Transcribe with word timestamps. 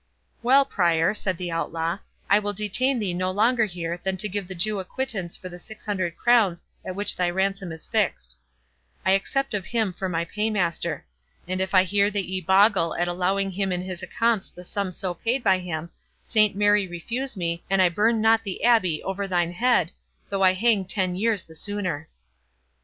"Well, 0.41 0.65
Prior," 0.65 1.13
said 1.13 1.37
the 1.37 1.51
Outlaw, 1.51 1.99
"I 2.27 2.39
will 2.39 2.53
detain 2.53 2.97
thee 2.97 3.13
no 3.13 3.29
longer 3.29 3.65
here 3.65 3.99
than 4.01 4.17
to 4.17 4.27
give 4.27 4.47
the 4.47 4.55
Jew 4.55 4.79
a 4.79 4.83
quittance 4.83 5.37
for 5.37 5.47
the 5.47 5.59
six 5.59 5.85
hundred 5.85 6.17
crowns 6.17 6.63
at 6.83 6.95
which 6.95 7.15
thy 7.15 7.29
ransom 7.29 7.71
is 7.71 7.85
fixed—I 7.85 9.11
accept 9.11 9.53
of 9.53 9.67
him 9.67 9.93
for 9.93 10.09
my 10.09 10.25
pay 10.25 10.49
master; 10.49 11.05
and 11.47 11.61
if 11.61 11.75
I 11.75 11.83
hear 11.83 12.09
that 12.09 12.25
ye 12.25 12.41
boggle 12.41 12.95
at 12.95 13.07
allowing 13.07 13.51
him 13.51 13.71
in 13.71 13.83
his 13.83 14.01
accompts 14.01 14.49
the 14.49 14.63
sum 14.65 14.91
so 14.91 15.13
paid 15.13 15.43
by 15.43 15.59
him, 15.59 15.91
Saint 16.25 16.55
Mary 16.55 16.87
refuse 16.87 17.37
me, 17.37 17.63
an 17.69 17.79
I 17.79 17.89
burn 17.89 18.19
not 18.19 18.43
the 18.43 18.63
abbey 18.63 19.03
over 19.03 19.27
thine 19.27 19.51
head, 19.51 19.91
though 20.31 20.41
I 20.41 20.53
hang 20.53 20.83
ten 20.85 21.13
years 21.13 21.43
the 21.43 21.53
sooner!" 21.53 22.09